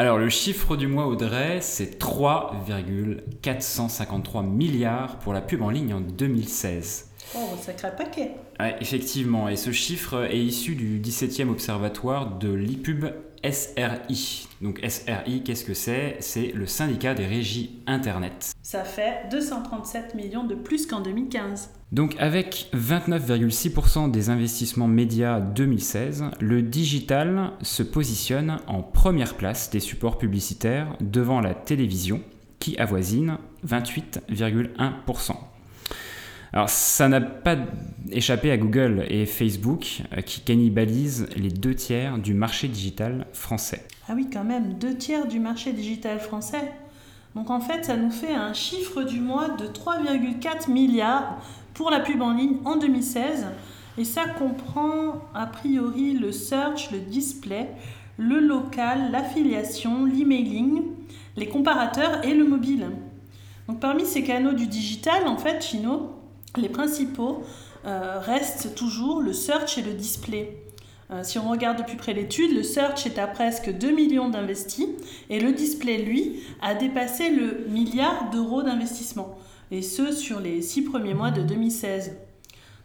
Alors 0.00 0.16
le 0.16 0.30
chiffre 0.30 0.78
du 0.78 0.86
mois 0.86 1.06
Audrey, 1.06 1.58
c'est 1.60 1.98
3,453 1.98 4.42
milliards 4.42 5.18
pour 5.18 5.34
la 5.34 5.42
pub 5.42 5.60
en 5.60 5.68
ligne 5.68 5.92
en 5.92 6.00
2016. 6.00 7.10
Oh, 7.36 7.50
sacré 7.60 7.94
paquet. 7.94 8.30
Ouais, 8.58 8.76
effectivement, 8.80 9.50
et 9.50 9.56
ce 9.56 9.72
chiffre 9.72 10.24
est 10.24 10.38
issu 10.38 10.74
du 10.74 11.00
17e 11.00 11.50
observatoire 11.50 12.38
de 12.38 12.50
l'IPUB 12.50 13.12
SRI. 13.44 14.48
Donc 14.62 14.80
SRI, 14.88 15.42
qu'est-ce 15.44 15.66
que 15.66 15.74
c'est? 15.74 16.16
C'est 16.20 16.52
le 16.52 16.64
syndicat 16.64 17.12
des 17.12 17.26
régies 17.26 17.82
Internet. 17.86 18.54
Ça 18.62 18.84
fait 18.84 19.28
237 19.30 20.14
millions 20.14 20.44
de 20.44 20.54
plus 20.54 20.86
qu'en 20.86 21.00
2015. 21.00 21.68
Donc 21.92 22.14
avec 22.20 22.68
29,6% 22.72 24.12
des 24.12 24.30
investissements 24.30 24.86
médias 24.86 25.40
2016, 25.40 26.24
le 26.40 26.62
digital 26.62 27.50
se 27.62 27.82
positionne 27.82 28.58
en 28.68 28.82
première 28.82 29.34
place 29.34 29.70
des 29.70 29.80
supports 29.80 30.16
publicitaires 30.16 30.96
devant 31.00 31.40
la 31.40 31.52
télévision 31.52 32.20
qui 32.60 32.78
avoisine 32.78 33.38
28,1%. 33.66 35.32
Alors 36.52 36.68
ça 36.68 37.08
n'a 37.08 37.20
pas 37.20 37.56
échappé 38.10 38.52
à 38.52 38.56
Google 38.56 39.04
et 39.08 39.26
Facebook 39.26 40.02
euh, 40.12 40.20
qui 40.20 40.40
cannibalisent 40.40 41.28
les 41.36 41.50
deux 41.50 41.74
tiers 41.74 42.18
du 42.18 42.34
marché 42.34 42.68
digital 42.68 43.26
français. 43.32 43.86
Ah 44.08 44.14
oui 44.16 44.28
quand 44.32 44.44
même, 44.44 44.74
deux 44.74 44.96
tiers 44.96 45.26
du 45.26 45.38
marché 45.38 45.72
digital 45.72 46.18
français. 46.18 46.72
Donc 47.36 47.50
en 47.50 47.60
fait 47.60 47.84
ça 47.84 47.96
nous 47.96 48.10
fait 48.10 48.34
un 48.34 48.52
chiffre 48.52 49.04
du 49.04 49.20
mois 49.20 49.50
de 49.50 49.66
3,4 49.66 50.70
milliards 50.70 51.40
pour 51.80 51.90
la 51.90 52.00
pub 52.00 52.20
en 52.20 52.34
ligne 52.34 52.58
en 52.66 52.76
2016. 52.76 53.46
Et 53.96 54.04
ça 54.04 54.26
comprend 54.26 55.14
a 55.34 55.46
priori 55.46 56.12
le 56.12 56.30
search, 56.30 56.90
le 56.90 56.98
display, 56.98 57.70
le 58.18 58.38
local, 58.38 59.10
l'affiliation, 59.10 60.04
l'emailing, 60.04 60.82
les 61.38 61.48
comparateurs 61.48 62.22
et 62.22 62.34
le 62.34 62.44
mobile. 62.44 62.90
Donc 63.66 63.80
parmi 63.80 64.04
ces 64.04 64.22
canaux 64.22 64.52
du 64.52 64.66
digital, 64.66 65.26
en 65.26 65.38
fait, 65.38 65.62
Chino, 65.62 66.12
les 66.58 66.68
principaux 66.68 67.44
euh, 67.86 68.18
restent 68.20 68.74
toujours 68.74 69.22
le 69.22 69.32
search 69.32 69.78
et 69.78 69.82
le 69.82 69.94
display. 69.94 70.62
Euh, 71.10 71.22
si 71.22 71.38
on 71.38 71.48
regarde 71.48 71.78
de 71.78 71.82
plus 71.82 71.96
près 71.96 72.12
l'étude, 72.12 72.54
le 72.54 72.62
search 72.62 73.06
est 73.06 73.18
à 73.18 73.26
presque 73.26 73.72
2 73.72 73.90
millions 73.90 74.28
d'investis 74.28 74.88
et 75.30 75.40
le 75.40 75.52
display, 75.52 75.96
lui, 75.96 76.40
a 76.60 76.74
dépassé 76.74 77.30
le 77.30 77.64
milliard 77.70 78.28
d'euros 78.28 78.62
d'investissement, 78.62 79.34
et 79.70 79.82
ce 79.82 80.12
sur 80.12 80.40
les 80.40 80.62
six 80.62 80.82
premiers 80.82 81.14
mois 81.14 81.30
de 81.30 81.42
2016. 81.42 82.12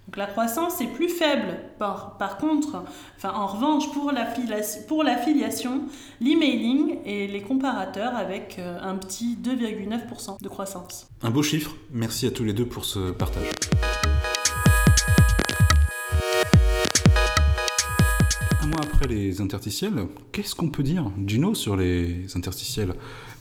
Donc 0.07 0.17
la 0.17 0.27
croissance 0.27 0.81
est 0.81 0.87
plus 0.87 1.09
faible. 1.09 1.57
Par, 1.79 2.17
par 2.17 2.37
contre, 2.37 2.83
enfin, 3.17 3.33
en 3.33 3.47
revanche, 3.47 3.91
pour 3.91 5.03
l'affiliation, 5.03 5.81
l'emailing 6.21 6.99
et 7.05 7.27
les 7.27 7.41
comparateurs 7.41 8.15
avec 8.15 8.57
euh, 8.59 8.77
un 8.83 8.95
petit 8.97 9.35
2,9% 9.41 10.41
de 10.41 10.49
croissance. 10.49 11.07
Un 11.23 11.31
beau 11.31 11.41
chiffre. 11.41 11.75
Merci 11.91 12.27
à 12.27 12.31
tous 12.31 12.43
les 12.43 12.53
deux 12.53 12.67
pour 12.67 12.85
ce 12.85 13.11
partage. 13.11 13.49
Les 19.07 19.41
interstitiels, 19.41 19.93
qu'est-ce 20.31 20.55
qu'on 20.55 20.69
peut 20.69 20.83
dire, 20.83 21.11
Gino, 21.25 21.55
sur 21.55 21.75
les 21.75 22.25
interstitiels? 22.35 22.93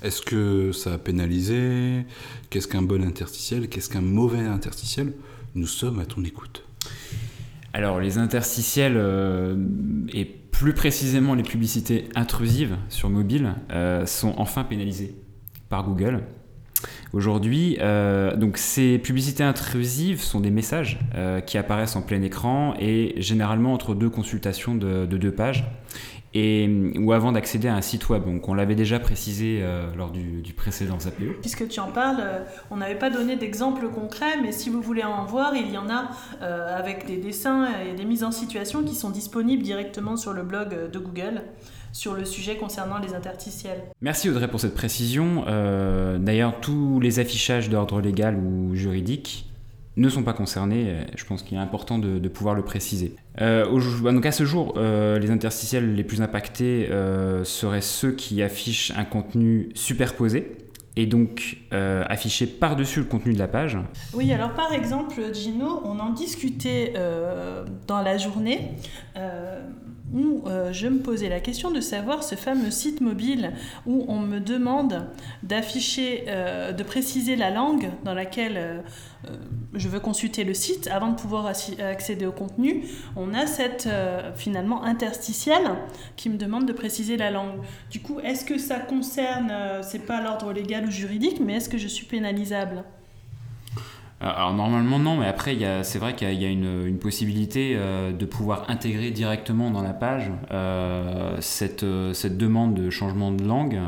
Est-ce 0.02 0.22
que 0.22 0.72
ça 0.72 0.94
a 0.94 0.98
pénalisé? 0.98 2.04
Qu'est-ce 2.50 2.68
qu'un 2.68 2.82
bon 2.82 3.02
interstitiel? 3.02 3.68
Qu'est-ce 3.68 3.88
qu'un 3.88 4.02
mauvais 4.02 4.40
interstitiel? 4.40 5.12
Nous 5.54 5.66
sommes 5.66 5.98
à 5.98 6.06
ton 6.06 6.22
écoute. 6.24 6.64
Alors, 7.72 8.00
les 8.00 8.18
interstitiels 8.18 8.94
euh, 8.96 9.56
et 10.12 10.24
plus 10.24 10.74
précisément 10.74 11.34
les 11.34 11.42
publicités 11.42 12.08
intrusives 12.14 12.76
sur 12.88 13.10
mobile 13.10 13.54
euh, 13.72 14.06
sont 14.06 14.34
enfin 14.36 14.62
pénalisées 14.62 15.14
par 15.68 15.84
Google. 15.84 16.22
Aujourd'hui, 17.14 17.78
euh, 17.80 18.36
donc 18.36 18.58
ces 18.58 18.98
publicités 18.98 19.44
intrusives 19.44 20.20
sont 20.20 20.40
des 20.40 20.50
messages 20.50 20.98
qui 21.46 21.56
apparaissent 21.56 21.96
en 21.96 22.02
plein 22.02 22.20
écran 22.22 22.74
et 22.78 23.14
généralement 23.18 23.72
entre 23.72 23.94
deux 23.94 24.10
consultations 24.10 24.74
de 24.74 25.06
deux 25.06 25.32
pages 25.32 25.64
et, 26.34 26.68
ou 26.98 27.12
avant 27.12 27.32
d'accéder 27.32 27.68
à 27.68 27.74
un 27.74 27.80
site 27.80 28.08
web. 28.08 28.24
On 28.46 28.54
l'avait 28.54 28.74
déjà 28.74 28.98
précisé 28.98 29.60
euh, 29.62 29.86
lors 29.96 30.10
du, 30.10 30.52
précédent 30.54 30.98
APO. 31.06 31.24
Puisque 31.40 31.68
tu 31.68 31.80
en 31.80 31.90
parles, 31.90 32.20
euh, 32.20 32.44
on 32.70 32.76
n'avait 32.76 32.98
pas 32.98 33.10
donné 33.10 33.36
d'exemple 33.36 33.88
concret, 33.88 34.40
mais 34.42 34.52
si 34.52 34.68
vous 34.68 34.82
voulez 34.82 35.04
en 35.04 35.24
voir, 35.24 35.54
il 35.54 35.70
y 35.70 35.78
en 35.78 35.88
a 35.88 36.10
euh, 36.42 36.76
avec 36.76 37.06
des 37.06 37.16
dessins 37.16 37.68
et 37.88 37.94
des 37.94 38.04
mises 38.04 38.24
en 38.24 38.32
situation 38.32 38.82
qui 38.82 38.94
sont 38.94 39.10
disponibles 39.10 39.62
directement 39.62 40.16
sur 40.16 40.32
le 40.32 40.42
blog 40.42 40.90
de 40.90 40.98
Google 40.98 41.42
sur 41.94 42.12
le 42.12 42.26
sujet 42.26 42.56
concernant 42.56 42.98
les 42.98 43.14
interstitiels. 43.14 43.80
Merci 44.02 44.28
Audrey 44.28 44.48
pour 44.48 44.60
cette 44.60 44.74
précision. 44.74 45.44
D'ailleurs, 46.18 46.60
tous 46.60 47.00
les 47.00 47.20
affichages 47.20 47.70
d'ordre 47.70 48.02
légal 48.02 48.36
ou 48.36 48.74
juridique 48.74 49.46
ne 49.96 50.08
sont 50.08 50.22
pas 50.22 50.32
concernés. 50.32 50.86
Euh, 50.88 51.04
je 51.16 51.24
pense 51.24 51.42
qu'il 51.42 51.56
est 51.56 51.60
important 51.60 51.98
de, 51.98 52.28
pouvoir 52.28 52.54
le 52.54 52.62
préciser. 52.62 53.14
Euh, 53.40 53.64
donc 54.12 54.26
à 54.26 54.32
ce 54.32 54.44
jour, 54.44 54.74
euh, 54.76 55.18
les 55.18 55.30
interstitiels 55.30 55.94
les 55.94 56.04
plus 56.04 56.20
impactés 56.22 56.88
seraient 57.44 57.80
ceux 57.80 58.12
qui 58.12 58.42
affichent 58.42 58.92
un 58.96 59.04
contenu 59.04 59.70
superposé 59.74 60.56
et 60.96 61.06
donc 61.06 61.58
euh, 61.72 62.04
afficher 62.08 62.46
par-dessus 62.46 63.00
le 63.00 63.06
contenu 63.06 63.32
de 63.32 63.38
la 63.38 63.48
page. 63.48 63.78
Oui, 64.12 64.32
alors 64.32 64.52
par 64.52 64.72
exemple, 64.72 65.20
Gino, 65.32 65.80
on 65.84 65.98
en 65.98 66.10
discutait 66.10 66.92
euh, 66.96 67.64
dans 67.86 68.00
la 68.00 68.16
journée 68.16 68.72
euh, 70.12 70.70
où 70.70 70.72
je 70.72 70.88
me 70.88 71.00
posais 71.00 71.28
la 71.28 71.40
question 71.40 71.70
de 71.70 71.80
savoir 71.80 72.22
ce 72.22 72.34
fameux 72.34 72.70
site 72.70 73.00
mobile 73.00 73.52
où 73.86 74.04
on 74.08 74.18
me 74.20 74.38
demande 74.40 75.06
d'afficher, 75.42 76.24
de 76.76 76.82
préciser 76.82 77.36
la 77.36 77.50
langue 77.50 77.90
dans 78.04 78.14
laquelle 78.14 78.82
je 79.74 79.88
veux 79.88 80.00
consulter 80.00 80.44
le 80.44 80.54
site 80.54 80.88
avant 80.88 81.08
de 81.08 81.16
pouvoir 81.16 81.46
accéder 81.46 82.26
au 82.26 82.32
contenu. 82.32 82.84
On 83.16 83.34
a 83.34 83.46
cette 83.46 83.88
finalement 84.36 84.82
interstitielle 84.84 85.76
qui 86.16 86.28
me 86.30 86.36
demande 86.36 86.66
de 86.66 86.72
préciser 86.72 87.16
la 87.16 87.30
langue. 87.30 87.60
Du 87.90 88.00
coup, 88.00 88.20
est-ce 88.20 88.44
que 88.44 88.58
ça 88.58 88.78
concerne, 88.78 89.52
c'est 89.82 90.06
pas 90.06 90.20
l'ordre 90.20 90.52
légal 90.52 90.90
juridique, 90.90 91.40
mais 91.40 91.54
est-ce 91.54 91.68
que 91.68 91.78
je 91.78 91.88
suis 91.88 92.06
pénalisable? 92.06 92.84
euh, 92.84 92.93
alors 94.24 94.54
normalement 94.54 94.98
non, 94.98 95.18
mais 95.18 95.26
après 95.26 95.56
c'est 95.82 95.98
vrai 95.98 96.14
qu'il 96.14 96.32
y 96.32 96.46
a, 96.46 96.48
une, 96.48 96.98
possibilité 96.98 97.74
euh, 97.76 98.12
de 98.12 98.24
pouvoir 98.24 98.70
intégrer 98.70 99.10
directement 99.10 99.70
dans 99.70 99.82
la 99.82 99.92
page 99.92 100.30
euh, 100.50 101.36
cette, 101.40 101.84
demande 101.84 102.74
de 102.74 102.88
changement 102.88 103.32
de 103.32 103.44
langue 103.44 103.78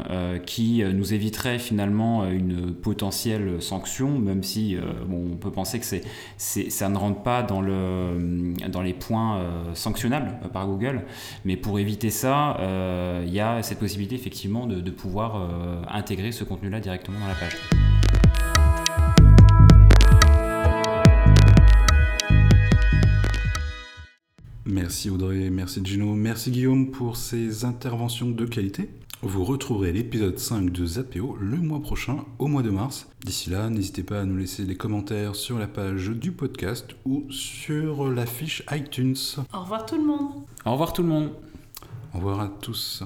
qui 0.45 0.85
nous 0.85 1.15
éviterait 1.15 1.59
finalement 1.59 2.27
une 2.27 2.75
potentielle 2.75 3.63
sanction, 3.63 4.19
même 4.19 4.43
si 4.43 4.77
on 5.11 5.37
peut 5.37 5.51
penser 5.51 5.81
que 5.81 5.87
ça 6.37 6.89
ne 6.89 6.97
rentre 6.99 7.23
pas 7.23 7.43
dans, 7.43 7.63
le, 7.63 8.55
dans 8.69 8.83
les 8.83 8.93
points 8.93 9.41
sanctionnables 9.75 10.39
par 10.53 10.67
Google. 10.67 11.03
Mais 11.45 11.57
pour 11.57 11.79
éviter 11.79 12.11
ça, 12.11 12.59
il 13.25 13.33
y 13.33 13.41
a 13.41 13.63
cette 13.63 13.79
possibilité 13.79 14.15
effectivement 14.15 14.67
de 14.67 14.91
pouvoir 14.91 15.51
intégrer 15.89 16.33
ce 16.33 16.45
contenu-là 16.45 16.81
directement 16.81 17.19
dans 17.19 17.29
la 17.29 17.35
page. 17.35 17.96
Merci 24.69 25.11
Audrey, 25.11 25.49
merci 25.49 25.81
Gino, 25.85 26.15
merci 26.15 26.51
Guillaume 26.51 26.91
pour 26.91 27.17
ces 27.17 27.65
interventions 27.65 28.29
de 28.29 28.45
qualité. 28.45 28.91
Vous 29.23 29.45
retrouverez 29.45 29.93
l'épisode 29.93 30.41
5 30.41 30.71
de 30.71 30.85
Zapéo 30.85 31.37
le 31.41 31.59
mois 31.59 31.81
prochain, 31.81 32.25
au 32.41 32.49
mois 32.49 32.63
de 32.63 32.71
mars. 32.71 33.07
D'ici 33.25 33.49
là, 33.49 33.71
n'hésitez 33.71 34.03
pas 34.03 34.21
à 34.21 34.25
nous 34.25 34.37
laisser 34.37 34.65
des 34.65 34.77
commentaires 34.77 35.37
sur 35.37 35.57
la 35.57 35.69
page 35.69 36.09
du 36.11 36.33
podcast 36.33 36.97
ou 37.05 37.31
sur 37.31 38.11
la 38.11 38.27
fiche 38.27 38.65
iTunes. 38.73 39.15
Au 39.55 39.61
revoir 39.61 39.87
tout 39.87 39.97
le 39.97 40.05
monde. 40.05 40.33
Au 40.65 40.73
revoir 40.73 40.93
tout 40.93 41.03
le 41.03 41.09
monde. 41.09 41.31
Au 42.13 42.19
revoir 42.19 42.41
à 42.41 42.49
tous. 42.49 43.05